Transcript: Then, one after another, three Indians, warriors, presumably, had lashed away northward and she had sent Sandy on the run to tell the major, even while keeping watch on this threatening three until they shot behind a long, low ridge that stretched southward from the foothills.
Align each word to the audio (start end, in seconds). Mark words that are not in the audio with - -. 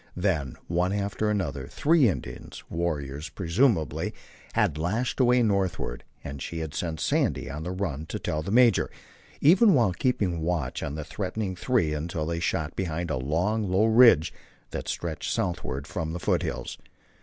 Then, 0.17 0.57
one 0.65 0.93
after 0.93 1.29
another, 1.29 1.67
three 1.67 2.09
Indians, 2.09 2.63
warriors, 2.71 3.29
presumably, 3.29 4.15
had 4.53 4.79
lashed 4.79 5.19
away 5.19 5.43
northward 5.43 6.03
and 6.23 6.41
she 6.41 6.57
had 6.57 6.73
sent 6.73 6.99
Sandy 6.99 7.51
on 7.51 7.61
the 7.61 7.69
run 7.69 8.07
to 8.07 8.17
tell 8.17 8.41
the 8.41 8.49
major, 8.49 8.89
even 9.41 9.75
while 9.75 9.93
keeping 9.93 10.41
watch 10.41 10.81
on 10.81 10.95
this 10.95 11.05
threatening 11.05 11.55
three 11.55 11.93
until 11.93 12.25
they 12.25 12.39
shot 12.39 12.75
behind 12.75 13.11
a 13.11 13.15
long, 13.17 13.61
low 13.69 13.85
ridge 13.85 14.33
that 14.71 14.87
stretched 14.87 15.29
southward 15.31 15.85
from 15.85 16.13
the 16.13 16.19
foothills. 16.19 16.79